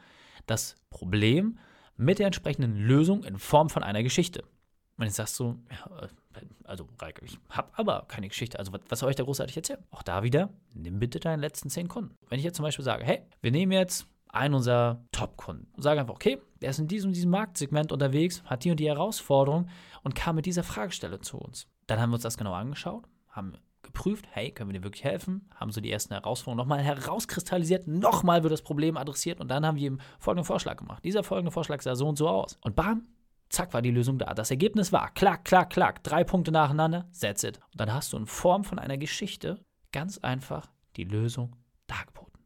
das 0.45 0.75
Problem 0.89 1.59
mit 1.95 2.19
der 2.19 2.27
entsprechenden 2.27 2.75
Lösung 2.75 3.23
in 3.23 3.37
Form 3.37 3.69
von 3.69 3.83
einer 3.83 4.03
Geschichte. 4.03 4.43
Und 4.97 5.05
jetzt 5.05 5.15
sagst 5.15 5.39
du, 5.39 5.59
ja, 5.71 6.03
äh, 6.03 6.07
also 6.63 6.87
Reike, 6.99 7.25
ich 7.25 7.37
habe 7.49 7.71
aber 7.73 8.05
keine 8.07 8.27
Geschichte. 8.27 8.59
Also 8.59 8.73
was, 8.73 8.81
was 8.89 8.99
soll 8.99 9.09
ich 9.09 9.15
da 9.15 9.23
großartig 9.23 9.57
erzählen? 9.57 9.83
Auch 9.91 10.03
da 10.03 10.23
wieder, 10.23 10.49
nimm 10.73 10.99
bitte 10.99 11.19
deinen 11.19 11.39
letzten 11.39 11.69
zehn 11.69 11.87
Kunden. 11.87 12.15
Wenn 12.29 12.39
ich 12.39 12.45
jetzt 12.45 12.57
zum 12.57 12.63
Beispiel 12.63 12.85
sage, 12.85 13.03
hey, 13.03 13.23
wir 13.41 13.51
nehmen 13.51 13.71
jetzt 13.71 14.07
einen 14.29 14.55
unserer 14.55 15.03
Top-Kunden 15.11 15.67
und 15.73 15.83
sagen 15.83 15.99
einfach, 15.99 16.15
okay, 16.15 16.39
der 16.61 16.71
ist 16.71 16.79
in 16.79 16.87
diesem, 16.87 17.13
diesem 17.13 17.29
Marktsegment 17.29 17.91
unterwegs, 17.91 18.43
hat 18.45 18.63
die 18.63 18.71
und 18.71 18.79
die 18.79 18.87
Herausforderung 18.87 19.69
und 20.03 20.15
kam 20.15 20.35
mit 20.35 20.45
dieser 20.45 20.63
Fragestelle 20.63 21.19
zu 21.21 21.37
uns. 21.37 21.67
Dann 21.87 21.99
haben 21.99 22.09
wir 22.09 22.15
uns 22.15 22.23
das 22.23 22.37
genau 22.37 22.53
angeschaut, 22.53 23.05
haben 23.29 23.53
geprüft, 23.93 24.25
hey, 24.31 24.51
können 24.51 24.71
wir 24.71 24.79
dir 24.79 24.83
wirklich 24.83 25.03
helfen? 25.03 25.47
Haben 25.55 25.71
so 25.71 25.79
die 25.79 25.91
ersten 25.91 26.13
Herausforderungen 26.13 26.57
nochmal 26.57 26.83
herauskristallisiert, 26.83 27.87
nochmal 27.87 28.43
wird 28.43 28.51
das 28.51 28.61
Problem 28.61 28.97
adressiert 28.97 29.39
und 29.39 29.49
dann 29.49 29.65
haben 29.65 29.77
wir 29.77 29.87
ihm 29.87 29.99
folgenden 30.19 30.45
Vorschlag 30.45 30.77
gemacht. 30.77 31.03
Dieser 31.05 31.23
folgende 31.23 31.51
Vorschlag 31.51 31.81
sah 31.81 31.95
so 31.95 32.07
und 32.07 32.17
so 32.17 32.27
aus. 32.27 32.57
Und 32.61 32.75
bam, 32.75 33.07
zack, 33.49 33.73
war 33.73 33.81
die 33.81 33.91
Lösung 33.91 34.17
da. 34.17 34.33
Das 34.33 34.51
Ergebnis 34.51 34.91
war, 34.91 35.11
klack, 35.13 35.45
klack, 35.45 35.69
klack, 35.69 36.03
drei 36.03 36.23
Punkte 36.23 36.51
nacheinander, 36.51 37.07
that's 37.19 37.43
it. 37.43 37.59
Und 37.71 37.79
dann 37.79 37.93
hast 37.93 38.11
du 38.11 38.17
in 38.17 38.25
Form 38.25 38.63
von 38.63 38.79
einer 38.79 38.97
Geschichte 38.97 39.63
ganz 39.91 40.17
einfach 40.17 40.71
die 40.97 41.05
Lösung 41.05 41.55
dargeboten. 41.87 42.43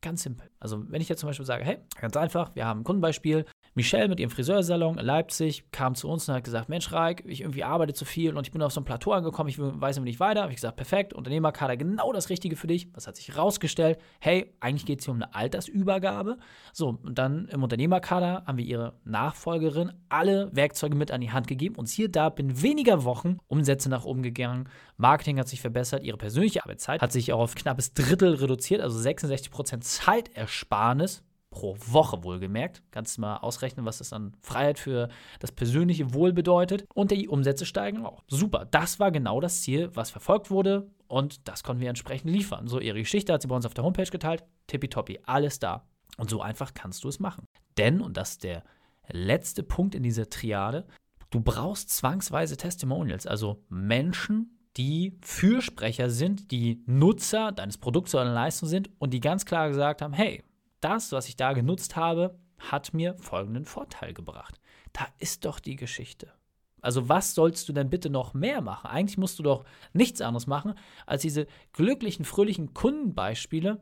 Ganz 0.00 0.22
simpel. 0.22 0.50
Also, 0.60 0.84
wenn 0.90 1.00
ich 1.00 1.08
jetzt 1.08 1.20
zum 1.20 1.28
Beispiel 1.28 1.46
sage, 1.46 1.64
hey, 1.64 1.78
ganz 2.00 2.16
einfach, 2.16 2.54
wir 2.54 2.66
haben 2.66 2.80
ein 2.80 2.84
Kundenbeispiel, 2.84 3.44
Michelle 3.78 4.08
mit 4.08 4.18
ihrem 4.18 4.30
Friseursalon 4.30 4.98
in 4.98 5.06
Leipzig 5.06 5.70
kam 5.70 5.94
zu 5.94 6.08
uns 6.08 6.28
und 6.28 6.34
hat 6.34 6.44
gesagt: 6.44 6.68
Mensch, 6.68 6.92
Raik, 6.92 7.22
ich 7.26 7.42
irgendwie 7.42 7.62
arbeite 7.62 7.94
zu 7.94 8.04
viel 8.04 8.36
und 8.36 8.46
ich 8.46 8.52
bin 8.52 8.60
auf 8.60 8.72
so 8.72 8.80
ein 8.80 8.84
Plateau 8.84 9.12
angekommen, 9.12 9.48
ich 9.48 9.58
weiß 9.58 9.96
immer 9.96 10.04
nicht 10.04 10.20
weiter. 10.20 10.42
Habe 10.42 10.50
ich 10.50 10.56
gesagt: 10.56 10.76
Perfekt, 10.76 11.14
Unternehmerkader, 11.14 11.76
genau 11.76 12.12
das 12.12 12.28
Richtige 12.28 12.56
für 12.56 12.66
dich. 12.66 12.88
Was 12.94 13.06
hat 13.06 13.16
sich 13.16 13.28
herausgestellt? 13.28 13.98
Hey, 14.18 14.52
eigentlich 14.60 14.84
geht 14.84 14.98
es 14.98 15.04
hier 15.04 15.12
um 15.12 15.22
eine 15.22 15.34
Altersübergabe. 15.34 16.38
So, 16.72 16.98
und 17.02 17.18
dann 17.18 17.46
im 17.48 17.62
Unternehmerkader 17.62 18.42
haben 18.46 18.58
wir 18.58 18.64
ihre 18.64 18.94
Nachfolgerin 19.04 19.92
alle 20.08 20.50
Werkzeuge 20.52 20.96
mit 20.96 21.12
an 21.12 21.20
die 21.20 21.30
Hand 21.30 21.46
gegeben 21.46 21.76
und 21.76 21.88
hier 21.88 22.10
da 22.10 22.28
bin 22.28 22.60
weniger 22.62 23.04
Wochen 23.04 23.38
Umsätze 23.46 23.88
nach 23.88 24.04
oben 24.04 24.22
gegangen, 24.22 24.68
Marketing 24.96 25.38
hat 25.38 25.48
sich 25.48 25.60
verbessert, 25.60 26.02
ihre 26.02 26.16
persönliche 26.16 26.64
Arbeitszeit 26.64 27.00
hat 27.00 27.12
sich 27.12 27.32
auch 27.32 27.40
auf 27.40 27.54
knappes 27.54 27.94
Drittel 27.94 28.34
reduziert, 28.34 28.80
also 28.80 28.98
66% 28.98 29.80
Zeitersparnis 29.80 31.22
pro 31.50 31.76
Woche 31.78 32.22
wohlgemerkt. 32.22 32.82
Kannst 32.90 33.16
du 33.16 33.22
mal 33.22 33.38
ausrechnen, 33.38 33.86
was 33.86 33.98
das 33.98 34.12
an 34.12 34.34
Freiheit 34.40 34.78
für 34.78 35.08
das 35.40 35.52
persönliche 35.52 36.14
Wohl 36.14 36.32
bedeutet. 36.32 36.84
Und 36.94 37.10
die 37.10 37.28
Umsätze 37.28 37.66
steigen 37.66 38.04
auch. 38.04 38.22
Super, 38.28 38.66
das 38.70 39.00
war 39.00 39.10
genau 39.10 39.40
das 39.40 39.62
Ziel, 39.62 39.90
was 39.94 40.10
verfolgt 40.10 40.50
wurde. 40.50 40.90
Und 41.06 41.48
das 41.48 41.62
konnten 41.62 41.80
wir 41.80 41.88
entsprechend 41.88 42.30
liefern. 42.30 42.68
So, 42.68 42.80
ihre 42.80 42.98
Geschichte 42.98 43.32
hat 43.32 43.42
sie 43.42 43.48
bei 43.48 43.56
uns 43.56 43.66
auf 43.66 43.74
der 43.74 43.84
Homepage 43.84 44.10
geteilt. 44.10 44.44
Tippitoppi, 44.66 45.20
alles 45.24 45.58
da. 45.58 45.86
Und 46.16 46.30
so 46.30 46.42
einfach 46.42 46.74
kannst 46.74 47.04
du 47.04 47.08
es 47.08 47.20
machen. 47.20 47.44
Denn, 47.78 48.00
und 48.00 48.16
das 48.16 48.32
ist 48.32 48.44
der 48.44 48.62
letzte 49.08 49.62
Punkt 49.62 49.94
in 49.94 50.02
dieser 50.02 50.28
Triade, 50.28 50.86
du 51.30 51.40
brauchst 51.40 51.90
zwangsweise 51.90 52.56
Testimonials, 52.56 53.26
also 53.26 53.64
Menschen, 53.68 54.58
die 54.76 55.18
Fürsprecher 55.22 56.10
sind, 56.10 56.50
die 56.50 56.82
Nutzer 56.86 57.52
deines 57.52 57.78
Produkts 57.78 58.14
oder 58.14 58.24
deiner 58.24 58.34
Leistung 58.34 58.68
sind 58.68 58.90
und 58.98 59.12
die 59.12 59.20
ganz 59.20 59.44
klar 59.44 59.68
gesagt 59.68 60.02
haben, 60.02 60.12
hey, 60.12 60.44
das, 60.80 61.12
was 61.12 61.28
ich 61.28 61.36
da 61.36 61.52
genutzt 61.52 61.96
habe, 61.96 62.38
hat 62.58 62.94
mir 62.94 63.16
folgenden 63.18 63.64
Vorteil 63.64 64.14
gebracht. 64.14 64.60
Da 64.92 65.06
ist 65.18 65.44
doch 65.44 65.60
die 65.60 65.76
Geschichte. 65.76 66.32
Also 66.80 67.08
was 67.08 67.34
sollst 67.34 67.68
du 67.68 67.72
denn 67.72 67.90
bitte 67.90 68.10
noch 68.10 68.34
mehr 68.34 68.60
machen? 68.60 68.88
Eigentlich 68.88 69.18
musst 69.18 69.38
du 69.38 69.42
doch 69.42 69.64
nichts 69.92 70.20
anderes 70.20 70.46
machen, 70.46 70.74
als 71.06 71.22
diese 71.22 71.46
glücklichen, 71.72 72.24
fröhlichen 72.24 72.72
Kundenbeispiele 72.74 73.80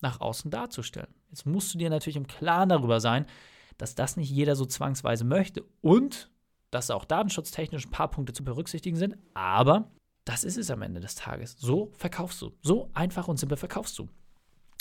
nach 0.00 0.20
außen 0.20 0.50
darzustellen. 0.50 1.14
Jetzt 1.30 1.46
musst 1.46 1.72
du 1.72 1.78
dir 1.78 1.90
natürlich 1.90 2.16
im 2.16 2.26
Klaren 2.26 2.68
darüber 2.68 3.00
sein, 3.00 3.26
dass 3.78 3.94
das 3.94 4.16
nicht 4.16 4.30
jeder 4.30 4.56
so 4.56 4.66
zwangsweise 4.66 5.24
möchte 5.24 5.64
und 5.80 6.30
dass 6.70 6.90
auch 6.90 7.04
datenschutztechnisch 7.04 7.86
ein 7.86 7.90
paar 7.90 8.10
Punkte 8.10 8.32
zu 8.32 8.44
berücksichtigen 8.44 8.96
sind, 8.96 9.16
aber 9.32 9.90
das 10.24 10.44
ist 10.44 10.56
es 10.56 10.70
am 10.70 10.82
Ende 10.82 11.00
des 11.00 11.14
Tages. 11.14 11.56
So 11.58 11.90
verkaufst 11.92 12.40
du. 12.42 12.52
So 12.62 12.90
einfach 12.94 13.28
und 13.28 13.38
simpel 13.38 13.56
verkaufst 13.56 13.98
du. 13.98 14.08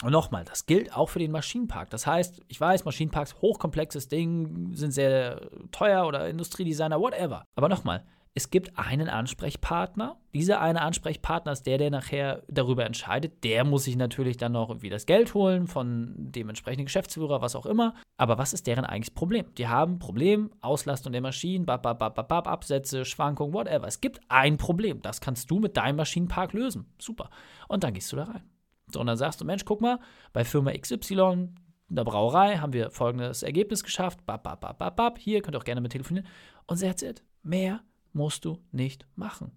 Und 0.03 0.11
nochmal, 0.11 0.43
das 0.43 0.65
gilt 0.65 0.95
auch 0.95 1.09
für 1.09 1.19
den 1.19 1.31
Maschinenpark. 1.31 1.89
Das 1.89 2.05
heißt, 2.05 2.41
ich 2.47 2.59
weiß, 2.59 2.83
Maschinenparks, 2.83 3.35
hochkomplexes 3.41 4.09
Ding, 4.09 4.75
sind 4.75 4.91
sehr 4.91 5.49
teuer 5.71 6.05
oder 6.05 6.27
Industriedesigner, 6.27 6.99
whatever. 6.99 7.45
Aber 7.55 7.69
nochmal, 7.69 8.03
es 8.35 8.49
gibt 8.49 8.77
einen 8.79 9.09
Ansprechpartner. 9.09 10.17
Dieser 10.33 10.59
eine 10.59 10.81
Ansprechpartner 10.81 11.51
ist 11.51 11.67
der, 11.67 11.77
der 11.77 11.91
nachher 11.91 12.41
darüber 12.47 12.83
entscheidet. 12.83 13.43
Der 13.43 13.63
muss 13.63 13.83
sich 13.83 13.95
natürlich 13.95 14.37
dann 14.37 14.53
noch 14.53 14.69
irgendwie 14.69 14.89
das 14.89 15.05
Geld 15.05 15.35
holen 15.35 15.67
von 15.67 16.13
dem 16.17 16.49
entsprechenden 16.49 16.85
Geschäftsführer, 16.85 17.41
was 17.41 17.55
auch 17.55 17.67
immer. 17.67 17.93
Aber 18.17 18.39
was 18.39 18.51
ist 18.53 18.65
deren 18.65 18.85
eigentliches 18.85 19.13
Problem? 19.13 19.45
Die 19.57 19.67
haben 19.67 19.93
ein 19.93 19.99
Problem, 19.99 20.51
Auslastung 20.61 21.11
der 21.11 21.21
Maschinen, 21.21 21.65
bab, 21.65 21.83
bab, 21.83 21.99
bab, 21.99 22.27
bab, 22.27 22.47
Absätze, 22.47 23.05
Schwankungen, 23.05 23.53
whatever. 23.53 23.87
Es 23.87 24.01
gibt 24.01 24.19
ein 24.29 24.57
Problem. 24.57 25.01
Das 25.01 25.21
kannst 25.21 25.51
du 25.51 25.59
mit 25.59 25.77
deinem 25.77 25.97
Maschinenpark 25.97 26.53
lösen. 26.53 26.91
Super. 26.97 27.29
Und 27.67 27.83
dann 27.83 27.93
gehst 27.93 28.11
du 28.11 28.15
da 28.15 28.23
rein. 28.23 28.52
So, 28.93 28.99
und 28.99 29.07
dann 29.07 29.17
sagst 29.17 29.41
du, 29.41 29.45
Mensch, 29.45 29.65
guck 29.65 29.81
mal, 29.81 29.99
bei 30.31 30.43
Firma 30.43 30.71
XY, 30.71 31.49
in 31.89 31.95
der 31.95 32.03
Brauerei, 32.03 32.57
haben 32.57 32.73
wir 32.73 32.91
folgendes 32.91 33.43
Ergebnis 33.43 33.83
geschafft. 33.83 34.25
Bab, 34.25 34.43
bab, 34.43 34.61
bab, 34.61 34.77
bab, 34.77 34.95
bab. 34.95 35.17
Hier 35.19 35.41
könnt 35.41 35.55
ihr 35.55 35.59
auch 35.59 35.65
gerne 35.65 35.81
mit 35.81 35.91
telefonieren. 35.91 36.27
Und 36.65 36.79
that's 36.79 37.01
it. 37.03 37.23
Mehr 37.43 37.81
musst 38.13 38.45
du 38.45 38.57
nicht 38.71 39.05
machen. 39.15 39.51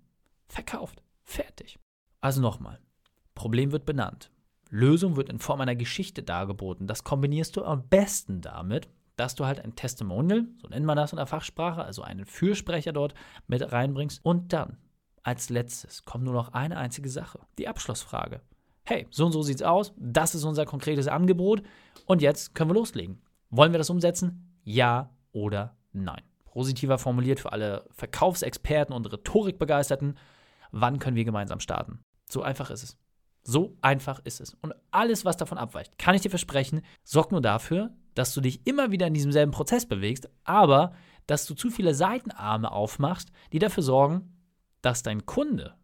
Verkauft. 0.49 1.03
Fertig. 1.23 1.79
Also 2.21 2.41
nochmal. 2.41 2.79
Problem 3.35 3.73
wird 3.73 3.87
benannt. 3.87 4.31
Lösung 4.69 5.17
wird 5.17 5.29
in 5.29 5.39
Form 5.39 5.61
einer 5.61 5.77
Geschichte 5.77 6.23
dargeboten. 6.23 6.87
Das 6.87 7.05
kombinierst 7.05 7.57
du 7.57 7.65
am 7.65 7.89
besten 7.89 8.41
damit, 8.41 8.89
dass 9.17 9.35
du 9.35 9.47
halt 9.47 9.65
ein 9.65 9.77
Testimonial, 9.77 10.47
so 10.61 10.69
nennt 10.69 10.85
man 10.85 10.97
das 10.97 11.13
in 11.13 11.17
der 11.17 11.27
Fachsprache, 11.27 11.83
also 11.83 12.03
einen 12.03 12.27
Fürsprecher 12.27 12.93
dort 12.93 13.15
mit 13.47 13.73
reinbringst. 13.73 14.21
Und 14.25 14.53
dann, 14.53 14.77
als 15.23 15.49
letztes, 15.49 16.05
kommt 16.05 16.25
nur 16.25 16.35
noch 16.35 16.53
eine 16.53 16.77
einzige 16.77 17.09
Sache. 17.09 17.41
Die 17.59 17.69
Abschlussfrage. 17.69 18.41
Hey, 18.87 19.07
so 19.11 19.27
und 19.27 19.33
so 19.33 19.43
sieht's 19.43 19.63
aus. 19.63 19.93
Das 19.99 20.35
ist 20.35 20.45
unser 20.45 20.65
konkretes 20.65 21.09
Angebot. 21.09 21.63
Und 22.07 22.23
jetzt 22.23 22.55
können 22.55 22.71
wir 22.71 22.75
loslegen. 22.75 23.21
Wollen 23.51 23.73
wir 23.73 23.79
das 23.79 23.91
umsetzen? 23.91 24.59
Ja 24.65 25.11
oder 25.33 25.77
nein? 25.93 26.23
positiver 26.57 26.97
formuliert 26.97 27.39
für 27.39 27.53
alle 27.53 27.85
Verkaufsexperten 27.91 28.95
und 28.95 29.13
Rhetorikbegeisterten, 29.13 30.17
wann 30.71 30.99
können 30.99 31.15
wir 31.15 31.27
gemeinsam 31.27 31.61
starten? 31.61 32.01
So 32.31 32.41
einfach 32.41 32.71
ist 32.71 32.83
es. 32.83 32.97
So 33.43 33.77
einfach 33.83 34.21
ist 34.25 34.41
es. 34.41 34.55
Und 34.63 34.73
alles, 34.91 35.27
was 35.27 35.37
davon 35.37 35.59
abweicht, 35.59 35.99
kann 35.99 36.15
ich 36.15 36.23
dir 36.23 36.31
versprechen, 36.31 36.81
sorgt 37.05 37.31
nur 37.31 37.43
dafür, 37.43 37.91
dass 38.15 38.33
du 38.33 38.41
dich 38.41 38.67
immer 38.67 38.91
wieder 38.91 39.07
in 39.07 39.13
diesem 39.13 39.33
selben 39.33 39.53
Prozess 39.53 39.85
bewegst, 39.85 40.31
aber 40.45 40.95
dass 41.27 41.45
du 41.45 41.53
zu 41.53 41.69
viele 41.69 41.93
Seitenarme 41.93 42.73
aufmachst, 42.73 43.31
die 43.53 43.59
dafür 43.59 43.83
sorgen, 43.83 44.33
dass 44.81 45.03
dein 45.03 45.27
Kunde, 45.27 45.75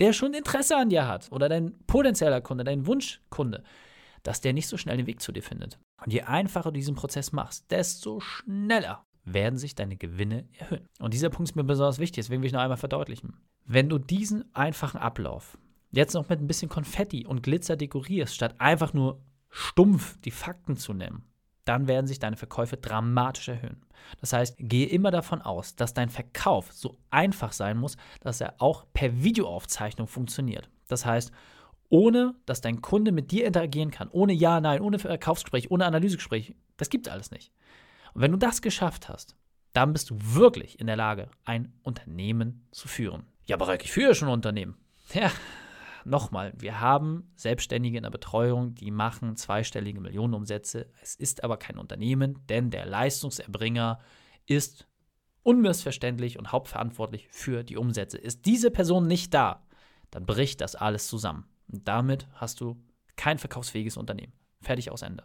der 0.00 0.12
schon 0.12 0.34
Interesse 0.34 0.76
an 0.76 0.88
dir 0.88 1.06
hat, 1.06 1.30
oder 1.30 1.48
dein 1.48 1.78
potenzieller 1.86 2.40
Kunde, 2.40 2.64
dein 2.64 2.86
Wunschkunde, 2.86 3.62
dass 4.22 4.40
der 4.40 4.52
nicht 4.52 4.66
so 4.66 4.76
schnell 4.76 4.96
den 4.96 5.06
Weg 5.06 5.20
zu 5.20 5.32
dir 5.32 5.42
findet. 5.42 5.78
Und 6.04 6.12
je 6.12 6.22
einfacher 6.22 6.70
du 6.70 6.78
diesen 6.78 6.94
Prozess 6.94 7.32
machst, 7.32 7.70
desto 7.70 8.20
schneller 8.20 9.04
werden 9.24 9.58
sich 9.58 9.74
deine 9.74 9.96
Gewinne 9.96 10.48
erhöhen. 10.58 10.86
Und 10.98 11.14
dieser 11.14 11.30
Punkt 11.30 11.50
ist 11.50 11.56
mir 11.56 11.64
besonders 11.64 11.98
wichtig, 11.98 12.24
deswegen 12.24 12.42
will 12.42 12.46
ich 12.46 12.52
noch 12.52 12.60
einmal 12.60 12.76
verdeutlichen. 12.76 13.36
Wenn 13.64 13.88
du 13.88 13.98
diesen 13.98 14.54
einfachen 14.54 14.98
Ablauf 14.98 15.58
jetzt 15.92 16.14
noch 16.14 16.28
mit 16.28 16.40
ein 16.40 16.46
bisschen 16.46 16.68
Konfetti 16.68 17.26
und 17.26 17.42
Glitzer 17.42 17.76
dekorierst, 17.76 18.34
statt 18.34 18.54
einfach 18.58 18.92
nur 18.92 19.20
stumpf 19.50 20.18
die 20.20 20.30
Fakten 20.30 20.76
zu 20.76 20.94
nehmen, 20.94 21.24
dann 21.70 21.86
werden 21.86 22.08
sich 22.08 22.18
deine 22.18 22.36
Verkäufe 22.36 22.76
dramatisch 22.76 23.46
erhöhen. 23.46 23.80
Das 24.20 24.32
heißt, 24.32 24.56
gehe 24.58 24.88
immer 24.88 25.12
davon 25.12 25.40
aus, 25.40 25.76
dass 25.76 25.94
dein 25.94 26.10
Verkauf 26.10 26.72
so 26.72 26.98
einfach 27.10 27.52
sein 27.52 27.76
muss, 27.76 27.96
dass 28.22 28.40
er 28.40 28.54
auch 28.58 28.86
per 28.92 29.22
Videoaufzeichnung 29.22 30.08
funktioniert. 30.08 30.68
Das 30.88 31.06
heißt, 31.06 31.30
ohne 31.88 32.34
dass 32.44 32.60
dein 32.60 32.82
Kunde 32.82 33.12
mit 33.12 33.30
dir 33.30 33.46
interagieren 33.46 33.92
kann, 33.92 34.08
ohne 34.10 34.32
Ja, 34.32 34.60
Nein, 34.60 34.80
ohne 34.80 34.98
Verkaufsgespräch, 34.98 35.70
ohne 35.70 35.86
Analysegespräch, 35.86 36.56
das 36.76 36.90
gibt 36.90 37.06
es 37.06 37.12
alles 37.12 37.30
nicht. 37.30 37.52
Und 38.14 38.22
wenn 38.22 38.32
du 38.32 38.38
das 38.38 38.62
geschafft 38.62 39.08
hast, 39.08 39.36
dann 39.72 39.92
bist 39.92 40.10
du 40.10 40.16
wirklich 40.18 40.80
in 40.80 40.88
der 40.88 40.96
Lage, 40.96 41.28
ein 41.44 41.72
Unternehmen 41.84 42.66
zu 42.72 42.88
führen. 42.88 43.28
Ja, 43.46 43.54
aber 43.54 43.80
ich 43.80 43.92
führe 43.92 44.16
schon 44.16 44.26
ein 44.26 44.34
Unternehmen. 44.34 44.76
Ja, 45.14 45.30
nochmal, 46.04 46.52
wir 46.56 46.80
haben 46.80 47.30
Selbstständige 47.36 47.96
in 47.96 48.02
der 48.02 48.10
Betreuung, 48.10 48.74
die 48.74 48.90
machen 48.90 49.36
zweistellige 49.36 50.00
Millionenumsätze. 50.00 50.90
Es 51.02 51.14
ist 51.14 51.44
aber 51.44 51.56
kein 51.56 51.78
Unternehmen, 51.78 52.46
denn 52.48 52.70
der 52.70 52.86
Leistungserbringer 52.86 53.98
ist 54.46 54.86
unmissverständlich 55.42 56.38
und 56.38 56.52
hauptverantwortlich 56.52 57.28
für 57.30 57.64
die 57.64 57.76
Umsätze. 57.76 58.18
Ist 58.18 58.46
diese 58.46 58.70
Person 58.70 59.06
nicht 59.06 59.32
da, 59.34 59.66
dann 60.10 60.26
bricht 60.26 60.60
das 60.60 60.74
alles 60.74 61.08
zusammen. 61.08 61.46
Und 61.68 61.86
damit 61.88 62.26
hast 62.34 62.60
du 62.60 62.82
kein 63.16 63.38
verkaufsfähiges 63.38 63.96
Unternehmen. 63.96 64.32
Fertig 64.60 64.90
aus 64.90 65.02
Ende. 65.02 65.24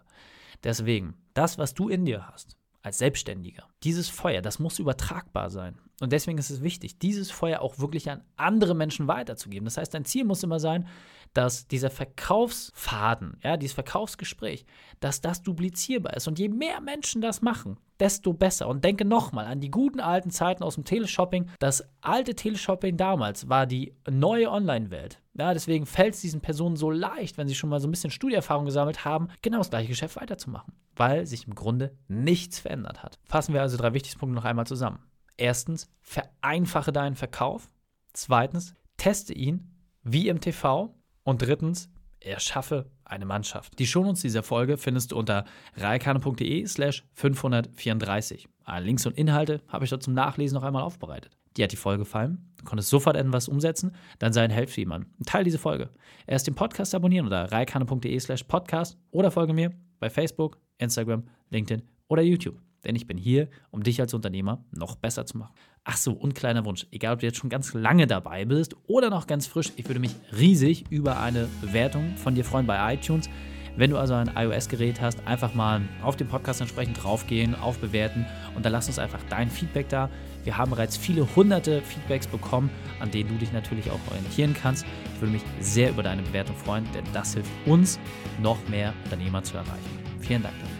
Deswegen, 0.63 1.15
das, 1.33 1.57
was 1.57 1.73
du 1.73 1.89
in 1.89 2.05
dir 2.05 2.27
hast, 2.27 2.57
als 2.81 2.99
Selbstständiger. 2.99 3.67
Dieses 3.83 4.09
Feuer, 4.09 4.41
das 4.41 4.59
muss 4.59 4.79
übertragbar 4.79 5.49
sein. 5.49 5.79
Und 6.01 6.11
deswegen 6.11 6.37
ist 6.37 6.49
es 6.49 6.61
wichtig, 6.61 6.99
dieses 6.99 7.31
Feuer 7.31 7.61
auch 7.61 7.79
wirklich 7.79 8.09
an 8.11 8.21
andere 8.35 8.75
Menschen 8.75 9.07
weiterzugeben. 9.07 9.65
Das 9.65 9.77
heißt, 9.77 9.93
dein 9.93 10.05
Ziel 10.05 10.25
muss 10.25 10.43
immer 10.43 10.59
sein, 10.59 10.87
dass 11.33 11.67
dieser 11.67 11.89
Verkaufsfaden, 11.89 13.37
ja, 13.43 13.57
dieses 13.57 13.75
Verkaufsgespräch, 13.75 14.65
dass 14.99 15.21
das 15.21 15.41
duplizierbar 15.41 16.15
ist. 16.15 16.27
Und 16.27 16.39
je 16.39 16.49
mehr 16.49 16.81
Menschen 16.81 17.21
das 17.21 17.41
machen, 17.41 17.77
desto 17.99 18.33
besser. 18.33 18.67
Und 18.67 18.83
denke 18.83 19.05
nochmal 19.05 19.45
an 19.45 19.59
die 19.59 19.71
guten 19.71 19.99
alten 19.99 20.31
Zeiten 20.31 20.63
aus 20.63 20.75
dem 20.75 20.85
Teleshopping. 20.85 21.49
Das 21.59 21.83
alte 22.01 22.35
Teleshopping 22.35 22.97
damals 22.97 23.49
war 23.49 23.65
die 23.65 23.93
neue 24.09 24.49
Online-Welt. 24.49 25.21
Ja, 25.37 25.53
deswegen 25.53 25.85
fällt 25.85 26.15
es 26.15 26.21
diesen 26.21 26.41
Personen 26.41 26.77
so 26.77 26.89
leicht, 26.89 27.37
wenn 27.37 27.47
sie 27.47 27.55
schon 27.55 27.69
mal 27.69 27.81
so 27.81 27.87
ein 27.87 27.91
bisschen 27.91 28.11
Studieerfahrung 28.11 28.65
gesammelt 28.65 29.03
haben, 29.03 29.27
genau 29.41 29.57
das 29.57 29.69
gleiche 29.69 29.89
Geschäft 29.89 30.15
weiterzumachen, 30.15 30.73
weil 30.95 31.25
sich 31.25 31.47
im 31.47 31.55
Grunde 31.55 31.97
nichts 32.07 32.59
verändert 32.59 33.03
hat. 33.03 33.19
Fassen 33.25 33.53
wir 33.53 33.61
also 33.61 33.75
drei 33.75 33.93
wichtigste 33.93 34.19
Punkte 34.19 34.35
noch 34.35 34.45
einmal 34.45 34.67
zusammen. 34.67 34.99
Erstens, 35.37 35.89
vereinfache 36.01 36.91
deinen 36.91 37.15
Verkauf. 37.15 37.69
Zweitens, 38.13 38.73
teste 38.97 39.33
ihn 39.33 39.71
wie 40.03 40.29
im 40.29 40.39
TV. 40.39 40.95
Und 41.23 41.41
drittens, 41.41 41.89
erschaffe 42.19 42.89
eine 43.03 43.25
Mannschaft. 43.25 43.77
Die 43.79 43.87
Shownotes 43.87 44.21
dieser 44.21 44.43
Folge 44.43 44.77
findest 44.77 45.11
du 45.11 45.17
unter 45.17 45.45
reikane.de 45.75 46.65
slash 46.65 47.03
534. 47.13 48.47
Alle 48.63 48.85
Links 48.85 49.05
und 49.05 49.17
Inhalte 49.17 49.61
habe 49.67 49.85
ich 49.85 49.89
dort 49.91 50.03
zum 50.03 50.13
Nachlesen 50.13 50.55
noch 50.55 50.63
einmal 50.63 50.83
aufbereitet. 50.83 51.37
Dir 51.55 51.63
hat 51.63 51.71
die 51.71 51.77
Folge 51.77 51.99
gefallen? 51.99 52.51
Du 52.57 52.65
konntest 52.65 52.89
sofort 52.89 53.15
etwas 53.15 53.47
umsetzen? 53.47 53.95
Dann 54.19 54.33
sei 54.33 54.43
ein 54.43 54.51
Helf 54.51 54.73
für 54.73 54.81
jemanden. 54.81 55.23
Teil 55.25 55.43
diese 55.43 55.59
Folge. 55.59 55.89
Erst 56.27 56.47
den 56.47 56.55
Podcast 56.55 56.93
abonnieren 56.95 57.27
unter 57.27 57.51
reikane.de 57.51 58.19
slash 58.19 58.43
podcast 58.43 58.97
oder 59.11 59.31
folge 59.31 59.53
mir 59.53 59.71
bei 59.99 60.09
Facebook, 60.09 60.57
Instagram, 60.79 61.23
LinkedIn 61.51 61.83
oder 62.07 62.23
YouTube. 62.23 62.59
Denn 62.85 62.95
ich 62.95 63.07
bin 63.07 63.17
hier, 63.17 63.49
um 63.71 63.83
dich 63.83 63.99
als 63.99 64.13
Unternehmer 64.13 64.63
noch 64.71 64.95
besser 64.95 65.25
zu 65.25 65.37
machen. 65.37 65.53
Ach 65.83 65.97
so, 65.97 66.13
und 66.13 66.35
kleiner 66.35 66.65
Wunsch, 66.65 66.87
egal 66.91 67.13
ob 67.13 67.19
du 67.19 67.25
jetzt 67.25 67.37
schon 67.37 67.49
ganz 67.49 67.73
lange 67.73 68.07
dabei 68.07 68.45
bist 68.45 68.75
oder 68.87 69.09
noch 69.09 69.27
ganz 69.27 69.47
frisch, 69.47 69.71
ich 69.75 69.87
würde 69.87 69.99
mich 69.99 70.15
riesig 70.37 70.85
über 70.89 71.19
eine 71.19 71.47
Bewertung 71.61 72.15
von 72.17 72.35
dir 72.35 72.43
freuen 72.43 72.65
bei 72.65 72.93
iTunes. 72.93 73.29
Wenn 73.77 73.89
du 73.89 73.97
also 73.97 74.13
ein 74.13 74.31
iOS-Gerät 74.35 75.01
hast, 75.01 75.27
einfach 75.27 75.53
mal 75.53 75.81
auf 76.01 76.15
den 76.15 76.27
Podcast 76.27 76.61
entsprechend 76.61 77.03
draufgehen, 77.03 77.55
auf 77.55 77.77
Bewerten 77.79 78.25
und 78.55 78.65
dann 78.65 78.71
lass 78.71 78.87
uns 78.87 78.99
einfach 78.99 79.19
dein 79.29 79.49
Feedback 79.49 79.89
da. 79.89 80.09
Wir 80.45 80.57
haben 80.57 80.71
bereits 80.71 80.95
viele 80.95 81.27
hunderte 81.35 81.81
Feedbacks 81.81 82.27
bekommen, 82.27 82.69
an 83.01 83.11
denen 83.11 83.29
du 83.29 83.35
dich 83.35 83.51
natürlich 83.51 83.91
auch 83.91 83.99
orientieren 84.09 84.55
kannst. 84.59 84.85
Ich 85.13 85.21
würde 85.21 85.33
mich 85.33 85.43
sehr 85.59 85.89
über 85.89 86.03
deine 86.03 86.21
Bewertung 86.21 86.55
freuen, 86.55 86.87
denn 86.93 87.03
das 87.13 87.33
hilft 87.33 87.51
uns, 87.65 87.99
noch 88.41 88.57
mehr 88.69 88.93
Unternehmer 89.03 89.43
zu 89.43 89.57
erreichen. 89.57 89.99
Vielen 90.21 90.43
Dank 90.43 90.55
dafür. 90.61 90.74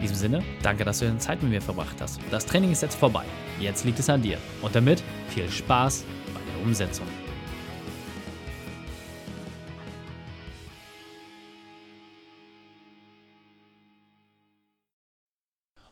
In 0.00 0.04
diesem 0.04 0.16
Sinne, 0.16 0.42
danke, 0.62 0.82
dass 0.82 1.00
du 1.00 1.04
deine 1.04 1.18
Zeit 1.18 1.42
mit 1.42 1.52
mir 1.52 1.60
verbracht 1.60 2.00
hast. 2.00 2.20
Das 2.30 2.46
Training 2.46 2.72
ist 2.72 2.80
jetzt 2.80 2.94
vorbei. 2.94 3.22
Jetzt 3.60 3.84
liegt 3.84 3.98
es 3.98 4.08
an 4.08 4.22
dir. 4.22 4.38
Und 4.62 4.74
damit 4.74 5.02
viel 5.28 5.46
Spaß 5.46 6.04
bei 6.32 6.40
der 6.40 6.66
Umsetzung. 6.66 7.06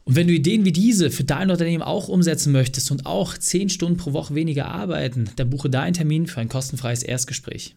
Und 0.04 0.16
wenn 0.16 0.26
du 0.26 0.32
Ideen 0.32 0.64
wie 0.64 0.72
diese 0.72 1.10
für 1.10 1.24
dein 1.24 1.50
Unternehmen 1.50 1.82
auch 1.82 2.08
umsetzen 2.08 2.50
möchtest 2.50 2.90
und 2.90 3.04
auch 3.04 3.36
10 3.36 3.68
Stunden 3.68 3.98
pro 3.98 4.14
Woche 4.14 4.34
weniger 4.34 4.68
arbeiten, 4.68 5.28
dann 5.36 5.50
buche 5.50 5.68
deinen 5.68 5.92
Termin 5.92 6.26
für 6.26 6.40
ein 6.40 6.48
kostenfreies 6.48 7.02
Erstgespräch. 7.02 7.76